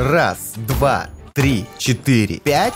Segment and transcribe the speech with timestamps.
[0.00, 2.72] Раз, два, три, четыре, пять.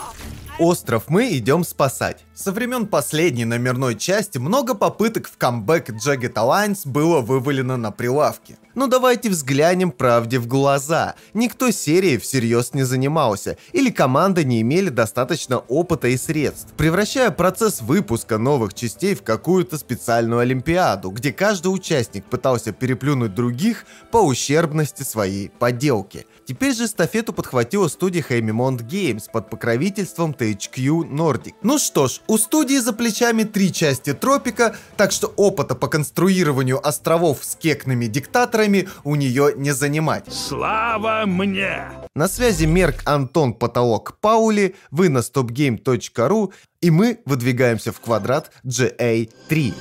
[0.59, 2.23] Остров мы идем спасать.
[2.35, 8.59] Со времен последней номерной части много попыток в камбэк Jagged Alliance было вывалено на прилавки.
[8.75, 11.15] Но давайте взглянем правде в глаза.
[11.33, 17.81] Никто серией всерьез не занимался, или команда не имели достаточно опыта и средств, превращая процесс
[17.81, 25.05] выпуска новых частей в какую-то специальную олимпиаду, где каждый участник пытался переплюнуть других по ущербности
[25.05, 26.27] своей поделки.
[26.45, 31.55] Теперь же эстафету подхватила студия Haemimont Games под покровительством THQ Nordic.
[31.63, 36.87] Ну что ж, у студии за плечами три части Тропика, так что опыта по конструированию
[36.87, 40.25] островов с кекными диктаторами у нее не занимать.
[40.33, 41.91] Слава мне!
[42.15, 49.75] На связи Мерк Антон Потолок Паули, вы на stopgame.ru и мы выдвигаемся в квадрат GA3.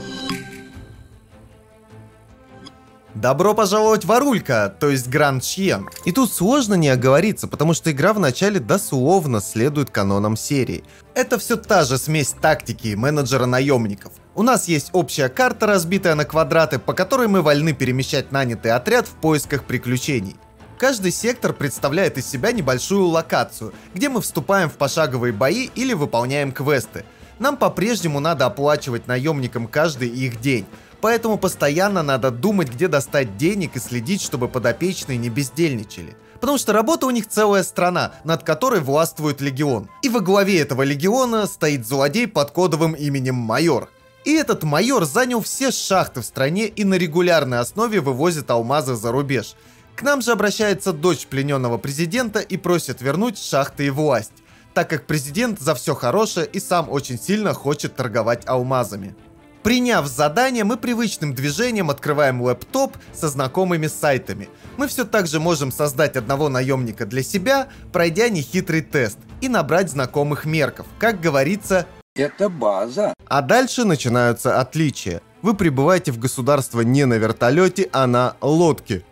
[3.16, 5.88] Добро пожаловать в Арулька, то есть Гранд Чьен.
[6.04, 10.84] И тут сложно не оговориться, потому что игра вначале дословно следует канонам серии.
[11.14, 14.14] Это все та же смесь тактики и менеджера наемников.
[14.34, 19.06] У нас есть общая карта, разбитая на квадраты, по которой мы вольны перемещать нанятый отряд
[19.06, 20.36] в поисках приключений.
[20.80, 26.52] Каждый сектор представляет из себя небольшую локацию, где мы вступаем в пошаговые бои или выполняем
[26.52, 27.06] квесты.
[27.38, 30.66] Нам по-прежнему надо оплачивать наемникам каждый их день,
[31.04, 36.16] Поэтому постоянно надо думать, где достать денег и следить, чтобы подопечные не бездельничали.
[36.40, 39.90] Потому что работа у них целая страна, над которой властвует легион.
[40.02, 43.90] И во главе этого легиона стоит злодей под кодовым именем Майор.
[44.24, 49.12] И этот майор занял все шахты в стране и на регулярной основе вывозит алмазы за
[49.12, 49.56] рубеж.
[49.98, 54.32] К нам же обращается дочь плененного президента и просит вернуть шахты и власть,
[54.74, 59.18] так как президент за все хорошее и сам очень сильно хочет торговать алмазами.
[59.64, 64.50] Приняв задание, мы привычным движением открываем лэптоп со знакомыми сайтами.
[64.76, 69.90] Мы все так же можем создать одного наемника для себя, пройдя нехитрый тест, и набрать
[69.90, 70.86] знакомых мерков.
[71.00, 73.14] Как говорится, это база.
[73.26, 75.22] А дальше начинаются отличия.
[75.42, 79.06] Вы прибываете в государство не на вертолете, а на лодке.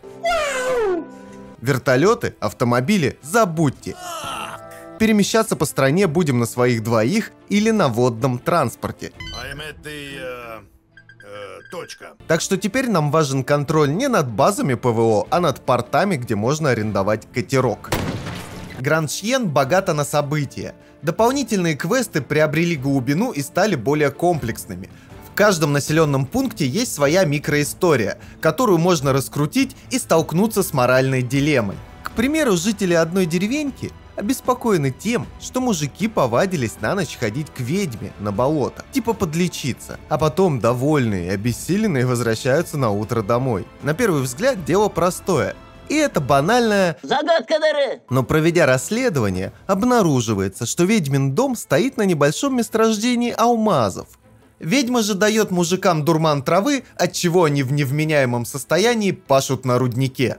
[1.62, 3.96] Вертолеты, автомобили забудьте
[5.02, 9.10] перемещаться по стране будем на своих двоих или на водном транспорте.
[9.84, 10.60] Э,
[11.24, 12.12] э, точка.
[12.28, 16.70] Так что теперь нам важен контроль не над базами ПВО, а над портами, где можно
[16.70, 17.90] арендовать катерок.
[18.78, 20.72] Гранд Шьен богата на события.
[21.02, 24.88] Дополнительные квесты приобрели глубину и стали более комплексными.
[25.28, 31.76] В каждом населенном пункте есть своя микроистория, которую можно раскрутить и столкнуться с моральной дилеммой.
[32.04, 33.90] К примеру, жители одной деревеньки
[34.22, 40.16] обеспокоены тем, что мужики повадились на ночь ходить к ведьме на болото, типа подлечиться, а
[40.16, 43.66] потом довольные и обессиленные возвращаются на утро домой.
[43.82, 45.54] На первый взгляд дело простое,
[45.88, 48.02] и это банальная загадка дыры.
[48.08, 54.06] Но проведя расследование, обнаруживается, что ведьмин дом стоит на небольшом месторождении алмазов.
[54.60, 60.38] Ведьма же дает мужикам дурман травы, от чего они в невменяемом состоянии пашут на руднике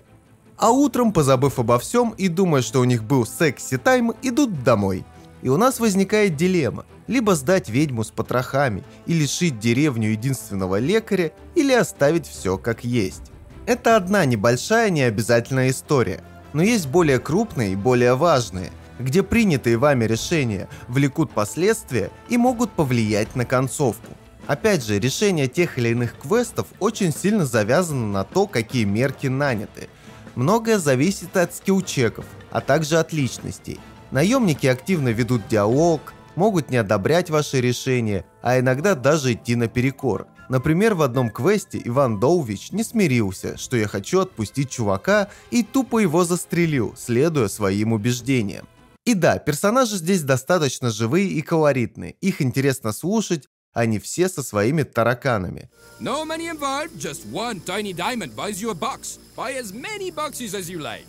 [0.58, 5.06] а утром, позабыв обо всем и думая, что у них был секси-тайм, идут домой.
[5.42, 6.86] И у нас возникает дилемма.
[7.08, 13.24] Либо сдать ведьму с потрохами и лишить деревню единственного лекаря, или оставить все как есть.
[13.66, 16.24] Это одна небольшая необязательная история.
[16.54, 22.72] Но есть более крупные и более важные, где принятые вами решения влекут последствия и могут
[22.72, 24.14] повлиять на концовку.
[24.48, 29.90] Опять же, решение тех или иных квестов очень сильно завязано на то, какие мерки наняты–
[30.36, 33.80] Многое зависит от скиллчеков, а также от личностей.
[34.12, 40.28] Наемники активно ведут диалог, могут не одобрять ваши решения, а иногда даже идти наперекор.
[40.50, 46.00] Например, в одном квесте Иван Долвич не смирился, что я хочу отпустить чувака и тупо
[46.00, 48.68] его застрелил, следуя своим убеждениям.
[49.06, 54.84] И да, персонажи здесь достаточно живые и колоритные, их интересно слушать, они все со своими
[54.84, 55.70] тараканами.
[56.00, 59.20] No money involved, just one tiny diamond buys you a box.
[59.36, 61.06] Buy as many boxes as you like.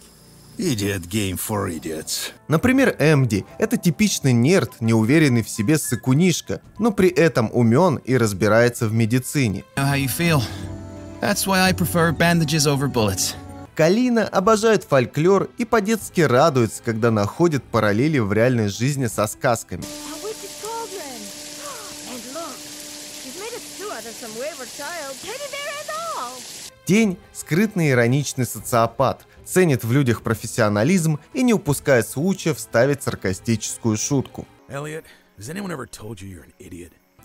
[0.57, 2.33] Idiot game for idiots.
[2.47, 8.87] Например, Эмди– это типичный нерд, неуверенный в себе сыкунишка, но при этом умен и разбирается
[8.87, 9.65] в медицине.
[13.75, 19.83] Калина обожает фольклор и по-детски радуется, когда находит параллели в реальной жизни со сказками.
[26.85, 34.47] Тень– скрытный ироничный социопат, ценит в людях профессионализм и не упускает случая вставить саркастическую шутку.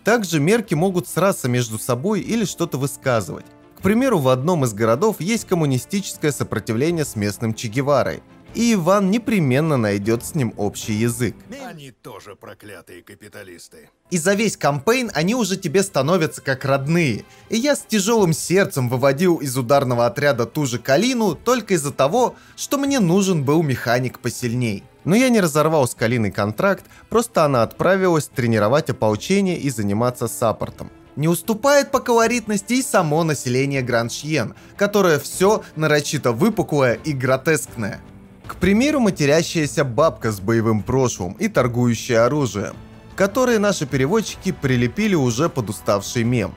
[0.04, 3.46] Также мерки могут сраться между собой или что-то высказывать.
[3.78, 8.22] К примеру, в одном из городов есть коммунистическое сопротивление с местным Че Геварой.
[8.56, 11.36] И Иван непременно найдет с ним общий язык.
[11.66, 13.90] Они тоже проклятые капиталисты.
[14.10, 17.26] И за весь кампейн они уже тебе становятся как родные.
[17.50, 22.36] И я с тяжелым сердцем выводил из ударного отряда ту же Калину только из-за того,
[22.56, 24.84] что мне нужен был механик посильней.
[25.06, 30.92] Но я не разорвал с Калиной контракт, просто она отправилась тренировать ополчение и заниматься саппортом.
[31.16, 38.02] Не уступает по колоритности и само население Граншьен, которое все нарочито выпуклое и гротескное.
[38.50, 42.76] К примеру, матерящаяся бабка с боевым прошлым и торгующая оружием,
[43.16, 46.56] которые наши переводчики прилепили уже под уставший мем.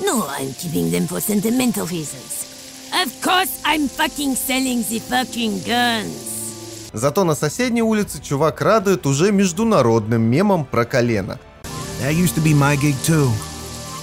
[0.00, 2.44] No, I'm keeping them for sentimental reasons.
[2.92, 6.90] Of course, I'm fucking selling the fucking guns.
[6.92, 11.38] Зато на соседней улице чувак радует уже международным мемом про колено.
[12.02, 13.30] That used to be my gig too.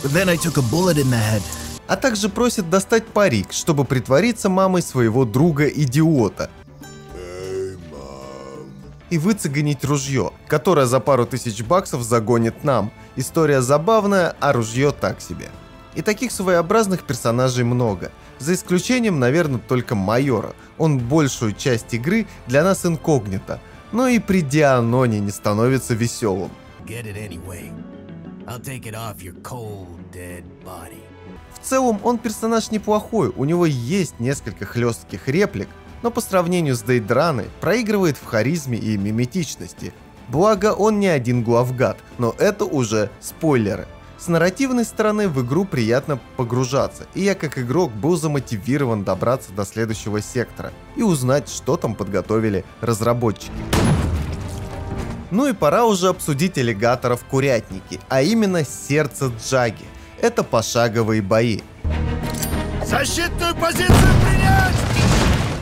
[0.02, 1.44] But then I took a bullet in the head.
[1.94, 6.50] А также просит достать парик, чтобы притвориться мамой своего друга-идиота.
[9.12, 12.92] И выцегонить ружье, которое за пару тысяч баксов загонит нам.
[13.16, 15.50] История забавная, а ружье так себе.
[15.94, 18.12] И таких своеобразных персонажей много.
[18.40, 20.56] За исключением, наверное, только майора.
[20.80, 23.60] Он большую часть игры для нас инкогнито.
[23.92, 26.50] Но и при Дианоне не становится веселым.
[26.88, 27.72] Get it anyway.
[28.48, 31.13] I'll take it off your cold, dead body.
[31.64, 35.70] В целом он персонаж неплохой, у него есть несколько хлестких реплик,
[36.02, 39.94] но по сравнению с Дейдраной проигрывает в харизме и миметичности.
[40.28, 43.88] Благо он не один главгад, но это уже спойлеры.
[44.18, 49.64] С нарративной стороны в игру приятно погружаться, и я как игрок был замотивирован добраться до
[49.64, 53.54] следующего сектора и узнать, что там подготовили разработчики.
[55.32, 59.86] Ну и пора уже обсудить аллигаторов курятники, а именно сердце Джаги.
[60.22, 61.60] Это пошаговые бои.
[62.86, 64.74] Защитную позицию принять!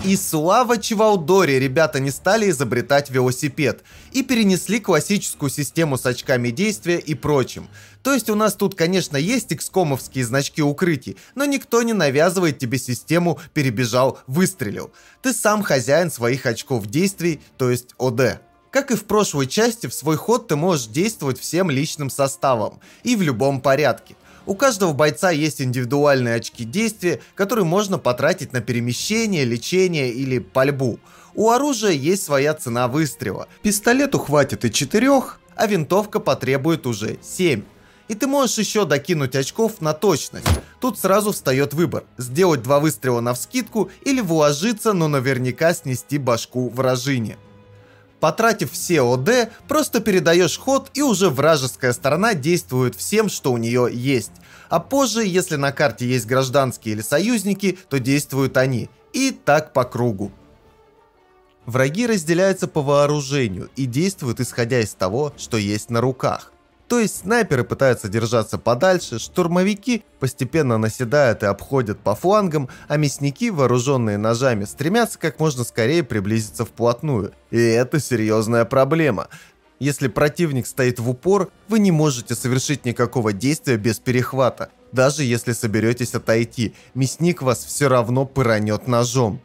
[0.03, 6.97] И слава Чевалдоре, ребята не стали изобретать велосипед и перенесли классическую систему с очками действия
[6.97, 7.67] и прочим.
[8.01, 12.79] То есть у нас тут, конечно, есть экскомовские значки укрытий, но никто не навязывает тебе
[12.79, 14.91] систему «перебежал, выстрелил».
[15.21, 18.41] Ты сам хозяин своих очков действий, то есть ОД.
[18.71, 23.15] Как и в прошлой части, в свой ход ты можешь действовать всем личным составом и
[23.15, 24.15] в любом порядке.
[24.51, 30.99] У каждого бойца есть индивидуальные очки действия, которые можно потратить на перемещение, лечение или пальбу.
[31.33, 33.47] У оружия есть своя цена выстрела.
[33.61, 37.63] Пистолету хватит и четырех, а винтовка потребует уже 7.
[38.09, 40.45] И ты можешь еще докинуть очков на точность.
[40.81, 46.67] Тут сразу встает выбор, сделать два выстрела на вскидку или вложиться, но наверняка снести башку
[46.67, 47.37] вражине.
[48.21, 53.89] Потратив все ОД, просто передаешь ход и уже вражеская сторона действует всем, что у нее
[53.91, 54.31] есть.
[54.71, 58.89] А позже, если на карте есть гражданские или союзники, то действуют они.
[59.11, 60.31] И так по кругу.
[61.65, 66.53] Враги разделяются по вооружению и действуют исходя из того, что есть на руках.
[66.87, 73.49] То есть снайперы пытаются держаться подальше, штурмовики постепенно наседают и обходят по флангам, а мясники,
[73.49, 77.33] вооруженные ножами, стремятся как можно скорее приблизиться вплотную.
[77.49, 79.27] И это серьезная проблема.
[79.81, 84.69] Если противник стоит в упор, вы не можете совершить никакого действия без перехвата.
[84.91, 89.41] Даже если соберетесь отойти, мясник вас все равно пыранет ножом.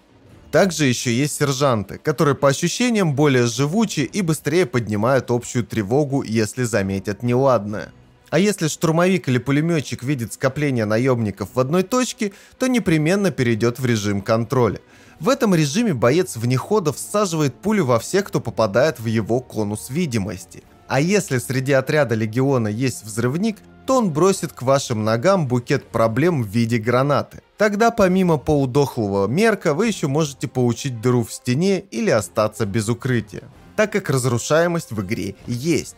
[0.53, 6.65] Также еще есть сержанты, которые по ощущениям более живучи и быстрее поднимают общую тревогу, если
[6.65, 7.95] заметят неладное.
[8.29, 13.87] А если штурмовик или пулеметчик видит скопление наемников в одной точке, то непременно перейдет в
[13.87, 14.81] режим контроля.
[15.19, 19.89] В этом режиме боец вне хода всаживает пулю во всех, кто попадает в его конус
[19.89, 20.63] видимости.
[20.89, 23.57] А если среди отряда легиона есть взрывник,
[23.87, 27.43] то он бросит к вашим ногам букет проблем в виде гранаты.
[27.57, 33.45] Тогда помимо полудохлого мерка вы еще можете получить дыру в стене или остаться без укрытия,
[33.77, 35.97] так как разрушаемость в игре есть.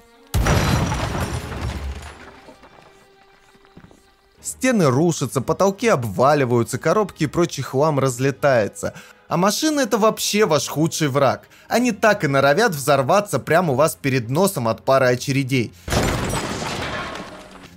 [4.49, 8.95] Стены рушатся, потолки обваливаются, коробки и прочий хлам разлетается.
[9.29, 11.49] А машины это вообще ваш худший враг.
[11.69, 15.75] Они так и норовят взорваться прямо у вас перед носом от пары очередей.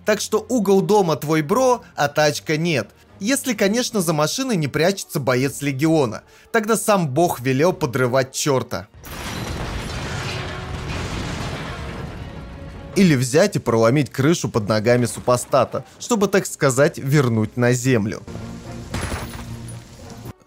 [0.05, 2.91] Так что угол дома твой бро, а тачка нет.
[3.19, 6.23] Если, конечно, за машиной не прячется боец легиона.
[6.53, 8.87] Тогда сам бог велел подрывать черта.
[12.95, 18.21] Или взять и проломить крышу под ногами супостата, чтобы, так сказать, вернуть на землю.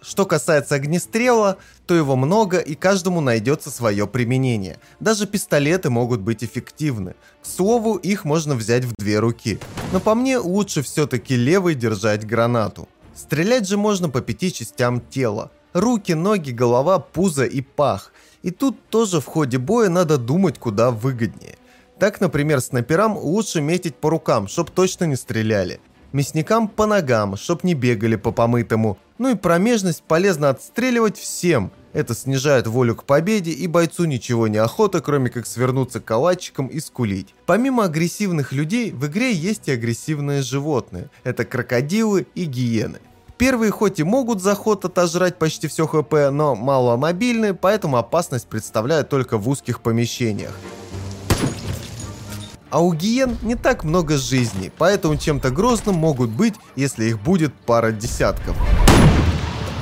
[0.02, 4.78] Что касается огнестрела, то его много и каждому найдется свое применение.
[5.00, 7.14] Даже пистолеты могут быть эффективны.
[7.42, 9.58] К слову, их можно взять в две руки.
[9.92, 12.86] Но по мне лучше все-таки левой держать гранату.
[13.14, 15.50] Стрелять же можно по пяти частям тела.
[15.72, 18.12] Руки, ноги, голова, пузо и пах.
[18.42, 21.56] И тут тоже в ходе боя надо думать куда выгоднее.
[21.98, 25.80] Так, например, снайперам лучше метить по рукам, чтоб точно не стреляли.
[26.12, 28.98] Мясникам по ногам, чтоб не бегали по помытому.
[29.18, 31.72] Ну и промежность полезно отстреливать всем.
[31.92, 36.80] Это снижает волю к победе, и бойцу ничего не охота, кроме как свернуться калачиком и
[36.80, 37.34] скулить.
[37.46, 41.10] Помимо агрессивных людей, в игре есть и агрессивные животные.
[41.22, 42.98] Это крокодилы и гиены.
[43.36, 49.08] Первые хоть и могут за ход отожрать почти все хп, но маломобильны, поэтому опасность представляют
[49.08, 50.52] только в узких помещениях.
[52.74, 57.54] А у гиен не так много жизней, поэтому чем-то грозным могут быть, если их будет
[57.54, 58.56] пара десятков.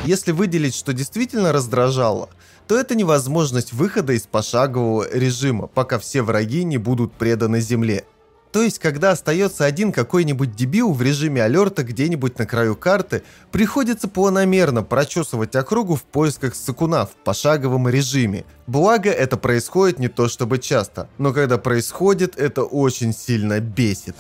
[0.05, 2.29] Если выделить, что действительно раздражало,
[2.69, 8.05] то это невозможность выхода из пошагового режима, пока все враги не будут преданы земле.
[8.53, 14.09] То есть, когда остается один какой-нибудь дебил в режиме алерта где-нибудь на краю карты, приходится
[14.09, 18.45] планомерно прочесывать округу в поисках сакуна в пошаговом режиме.
[18.67, 24.17] Благо, это происходит не то чтобы часто, но когда происходит, это очень сильно бесит.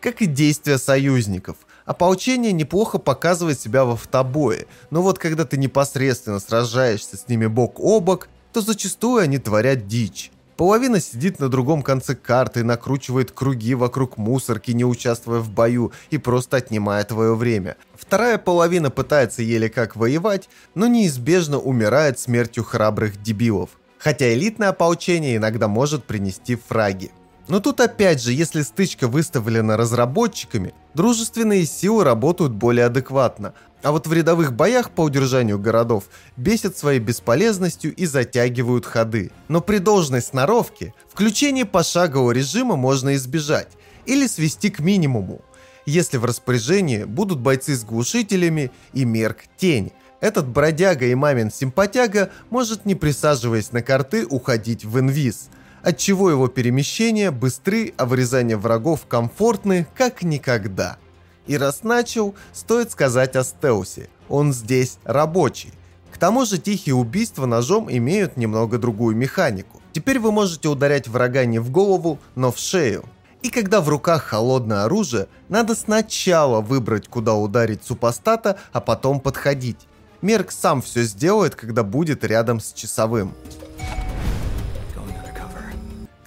[0.00, 1.56] Как и действия союзников.
[1.86, 7.80] Ополчение неплохо показывает себя в автобое, но вот когда ты непосредственно сражаешься с ними бок
[7.80, 10.30] о бок, то зачастую они творят дичь.
[10.56, 16.16] Половина сидит на другом конце карты, накручивает круги вокруг мусорки, не участвуя в бою, и
[16.16, 17.76] просто отнимая твое время.
[17.94, 23.70] Вторая половина пытается еле как воевать, но неизбежно умирает смертью храбрых дебилов.
[23.98, 27.10] Хотя элитное ополчение иногда может принести фраги.
[27.48, 34.08] Но тут опять же, если стычка выставлена разработчиками, дружественные силы работают более адекватно, а вот
[34.08, 36.04] в рядовых боях по удержанию городов
[36.36, 39.30] бесят своей бесполезностью и затягивают ходы.
[39.46, 43.68] Но при должной сноровке включение пошагового режима можно избежать
[44.06, 45.40] или свести к минимуму,
[45.84, 49.92] если в распоряжении будут бойцы с глушителями и мерк тень.
[50.20, 55.48] Этот бродяга и мамин симпатяга может, не присаживаясь на карты, уходить в инвиз,
[55.86, 60.98] отчего его перемещения быстры, а вырезание врагов комфортны, как никогда.
[61.46, 64.10] И раз начал, стоит сказать о стелсе.
[64.28, 65.72] Он здесь рабочий.
[66.10, 69.80] К тому же тихие убийства ножом имеют немного другую механику.
[69.92, 73.04] Теперь вы можете ударять врага не в голову, но в шею.
[73.42, 79.86] И когда в руках холодное оружие, надо сначала выбрать, куда ударить супостата, а потом подходить.
[80.20, 83.34] Мерк сам все сделает, когда будет рядом с часовым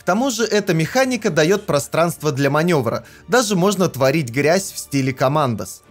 [0.10, 3.06] тому же эта механика дает пространство для маневра.
[3.28, 5.84] Даже можно творить грязь в стиле командос.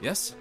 [0.00, 0.32] Yes?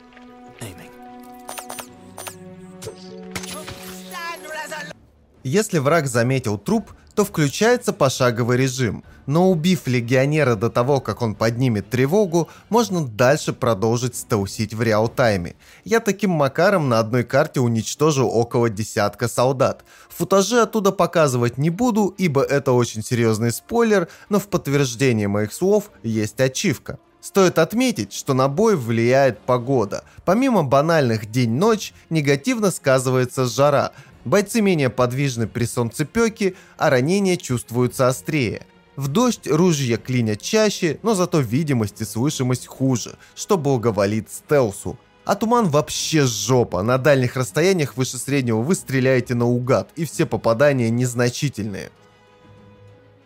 [5.44, 11.34] Если враг заметил труп, то включается пошаговый режим, но убив легионера до того, как он
[11.34, 15.56] поднимет тревогу, можно дальше продолжить стелсить в реал-тайме.
[15.84, 19.84] Я таким макаром на одной карте уничтожил около десятка солдат.
[20.10, 25.90] Футажи оттуда показывать не буду, ибо это очень серьезный спойлер, но в подтверждение моих слов
[26.04, 27.00] есть ачивка.
[27.20, 30.04] Стоит отметить, что на бой влияет погода.
[30.24, 33.92] Помимо банальных день-ночь, негативно сказывается жара,
[34.28, 38.66] Бойцы менее подвижны при солнцепеке, а ранения чувствуются острее.
[38.98, 45.00] В дождь ружья клинят чаще, но зато видимость и слышимость хуже, что благоволит стелсу.
[45.24, 50.90] А туман вообще жопа, на дальних расстояниях выше среднего вы стреляете наугад, и все попадания
[50.90, 51.90] незначительные.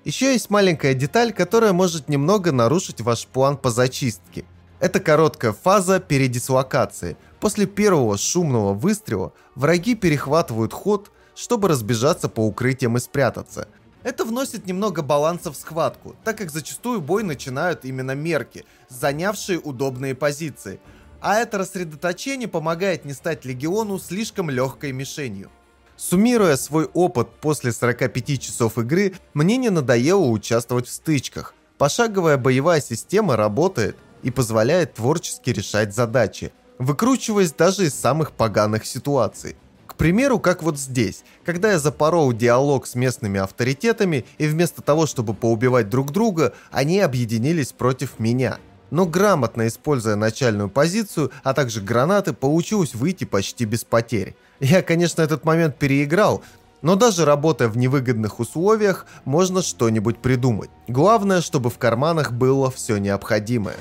[0.03, 4.45] Еще есть маленькая деталь, которая может немного нарушить ваш план по зачистке.
[4.81, 12.97] Это короткая фаза передислокации– После первого шумного выстрела враги перехватывают ход, чтобы разбежаться по укрытиям
[12.97, 13.67] и спрятаться.
[14.03, 20.13] Это вносит немного баланса в схватку, так как зачастую бой начинают именно мерки, занявшие удобные
[20.13, 20.79] позиции.
[21.19, 25.49] А это рассредоточение помогает не стать легиону слишком легкой мишенью.
[25.97, 31.55] Суммируя свой опыт после 45 часов игры, мне не надоело участвовать в стычках.
[31.79, 39.55] Пошаговая боевая система работает и позволяет творчески решать задачи, выкручиваясь даже из самых поганых ситуаций.
[39.87, 45.05] К примеру, как вот здесь, когда я запорол диалог с местными авторитетами, и вместо того,
[45.05, 48.57] чтобы поубивать друг друга, они объединились против меня.
[48.89, 54.35] Но грамотно используя начальную позицию, а также гранаты, получилось выйти почти без потерь.
[54.59, 56.43] Я, конечно, этот момент переиграл,
[56.81, 60.69] но даже работая в невыгодных условиях, можно что-нибудь придумать.
[60.87, 63.75] Главное, чтобы в карманах было все необходимое.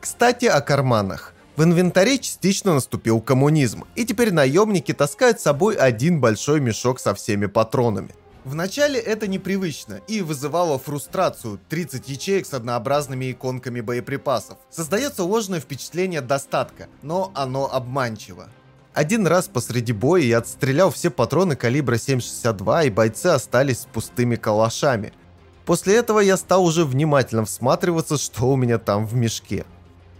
[0.00, 1.34] Кстати, о карманах.
[1.56, 7.14] В инвентаре частично наступил коммунизм, и теперь наемники таскают с собой один большой мешок со
[7.14, 8.14] всеми патронами.
[8.44, 14.58] Вначале это непривычно и вызывало фрустрацию 30 ячеек с однообразными иконками боеприпасов.
[14.70, 18.48] Создается ложное впечатление достатка, но оно обманчиво.
[18.94, 24.36] Один раз посреди боя я отстрелял все патроны калибра 7,62 и бойцы остались с пустыми
[24.36, 25.12] калашами.
[25.64, 29.64] После этого я стал уже внимательно всматриваться, что у меня там в мешке.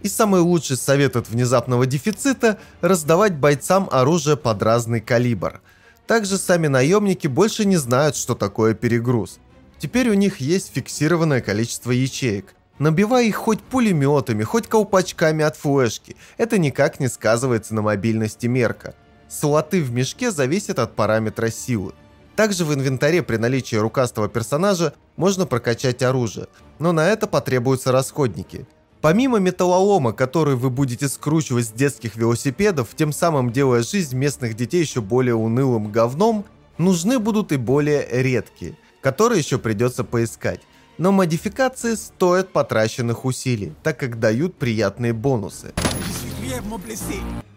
[0.01, 5.61] И самый лучший совет от внезапного дефицита– раздавать бойцам оружие под разный калибр–
[6.07, 9.39] также сами наемники больше не знают, что такое перегруз.
[9.79, 12.55] Теперь у них есть фиксированное количество ячеек.
[12.79, 18.95] Набивай их хоть пулеметами, хоть колпачками от флешки, это никак не сказывается на мобильности мерка.
[19.29, 21.93] Слоты в мешке зависят от параметра силы.
[22.35, 26.47] Также в инвентаре при наличии рукастого персонажа можно прокачать оружие,
[26.79, 28.67] но на это потребуются расходники–
[29.03, 34.79] Помимо металлолома, который вы будете скручивать с детских велосипедов, тем самым делая жизнь местных детей
[34.79, 36.45] еще более унылым говном,
[36.77, 40.61] нужны будут и более редкие, которые еще придется поискать.
[40.97, 45.73] Но модификации стоят потраченных усилий, так как дают приятные бонусы.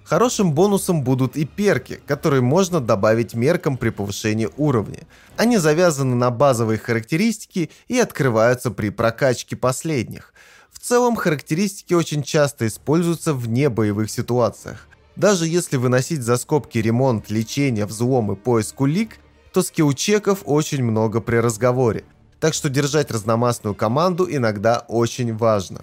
[0.04, 5.00] Хорошим бонусом будут и перки, которые можно добавить меркам при повышении уровня.
[5.36, 10.32] Они завязаны на базовые характеристики и открываются при прокачке последних.
[10.70, 14.86] В целом, характеристики очень часто используются в небоевых ситуациях.
[15.16, 19.16] Даже если выносить за скобки ремонт, лечение, взлом и поиск улик,
[19.52, 22.04] то скилл-чеков очень много при разговоре.
[22.40, 25.82] Так что держать разномастную команду иногда очень важно.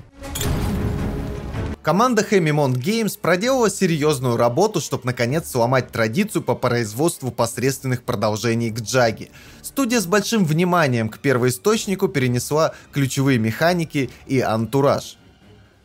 [1.84, 8.80] Команда Hemimont Games проделала серьезную работу, чтобы наконец сломать традицию по производству посредственных продолжений к
[8.80, 9.32] Джаге.
[9.62, 15.18] Студия с большим вниманием к первоисточнику перенесла ключевые механики и антураж.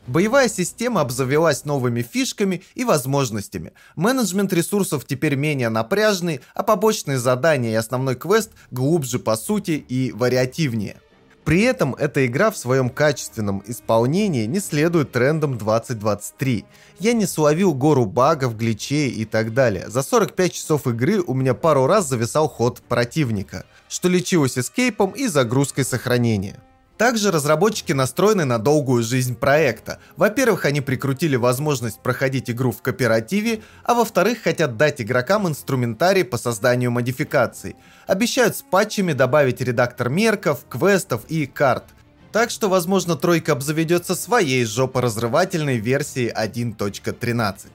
[0.09, 3.75] Боевая система обзавелась новыми фишками и возможностями.
[3.95, 10.11] Менеджмент ресурсов теперь менее напряжный, а побочные задания и основной квест глубже по сути и
[10.13, 10.97] вариативнее.
[11.45, 16.65] При этом эта игра в своем качественном исполнении не следует трендам 2023.
[17.01, 19.89] Я не словил гору багов, гличей и так далее.
[19.89, 25.27] За 45 часов игры у меня пару раз зависал ход противника, что лечилось эскейпом и
[25.27, 26.63] загрузкой сохранения.
[26.99, 30.01] Также разработчики настроены на долгую жизнь проекта.
[30.17, 36.37] Во-первых, они прикрутили возможность проходить игру в кооперативе, а во-вторых, хотят дать игрокам инструментарий по
[36.37, 37.77] созданию модификаций.
[38.09, 41.85] Обещают с патчами добавить редактор мерков, квестов и карт.
[42.33, 47.69] Так что, возможно, тройка обзаведется своей жопоразрывательной версией 1.13.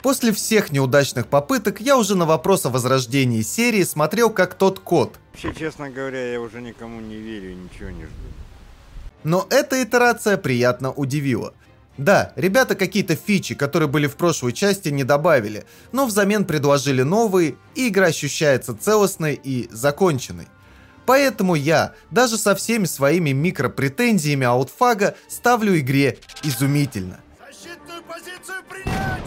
[0.00, 5.18] После всех неудачных попыток я уже на вопрос о возрождении серии смотрел как тот кот.
[5.32, 8.45] Вообще, честно говоря, я уже никому не верю и ничего не жду.
[9.26, 11.52] Но эта итерация приятно удивила.
[11.98, 17.56] Да, ребята какие-то фичи, которые были в прошлой части, не добавили, но взамен предложили новые,
[17.74, 20.46] и игра ощущается целостной и законченной.
[21.06, 27.18] Поэтому я, даже со всеми своими микропретензиями аутфага, ставлю игре изумительно.
[27.48, 29.24] Защитную позицию принять!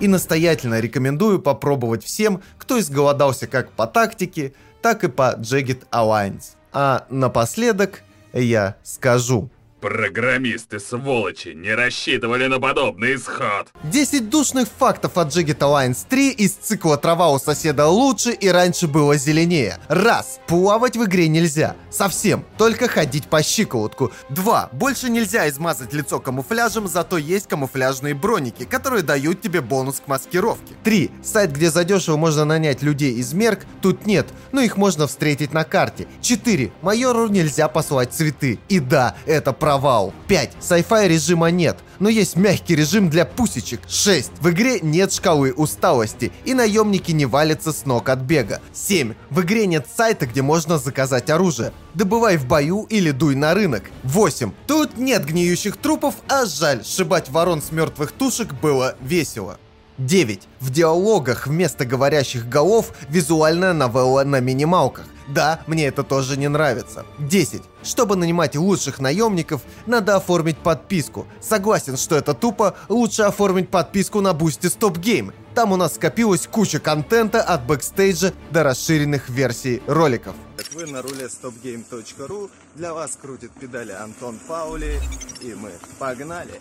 [0.00, 6.56] И настоятельно рекомендую попробовать всем, кто изголодался как по тактике, так и по Jagged Alliance.
[6.72, 8.02] А напоследок
[8.42, 9.50] я скажу.
[9.84, 13.68] Программисты, сволочи, не рассчитывали на подобный исход.
[13.82, 18.88] 10 душных фактов от Jagged Alliance 3 из цикла «Трава у соседа лучше» и раньше
[18.88, 19.76] было зеленее.
[19.88, 20.40] Раз.
[20.46, 21.76] Плавать в игре нельзя.
[21.90, 22.46] Совсем.
[22.56, 24.10] Только ходить по щиколотку.
[24.30, 24.70] Два.
[24.72, 30.72] Больше нельзя измазать лицо камуфляжем, зато есть камуфляжные броники, которые дают тебе бонус к маскировке.
[30.82, 31.10] Три.
[31.22, 35.64] Сайт, где задешево можно нанять людей из мерк, тут нет, но их можно встретить на
[35.64, 36.08] карте.
[36.22, 36.72] Четыре.
[36.80, 38.58] Майору нельзя послать цветы.
[38.70, 40.12] И да, это правда провал.
[40.28, 40.50] 5.
[40.60, 43.80] Sci-fi режима нет, но есть мягкий режим для пусечек.
[43.88, 44.30] 6.
[44.40, 48.60] В игре нет шкалы усталости, и наемники не валятся с ног от бега.
[48.72, 49.14] 7.
[49.30, 51.72] В игре нет сайта, где можно заказать оружие.
[51.94, 53.82] Добывай в бою или дуй на рынок.
[54.04, 54.52] 8.
[54.68, 59.58] Тут нет гниющих трупов, а жаль, сшибать ворон с мертвых тушек было весело.
[59.98, 60.48] 9.
[60.60, 65.04] В диалогах вместо говорящих голов визуальная новелла на минималках.
[65.28, 67.06] Да, мне это тоже не нравится.
[67.18, 67.62] 10.
[67.82, 71.26] Чтобы нанимать лучших наемников, надо оформить подписку.
[71.40, 75.32] Согласен, что это тупо, лучше оформить подписку на Boosty Stop Game.
[75.54, 80.34] Там у нас скопилась куча контента от бэкстейджа до расширенных версий роликов.
[80.74, 82.50] Вы на руле stopgame.ru.
[82.74, 85.00] Для вас крутит педали Антон Паули.
[85.40, 86.60] И мы погнали.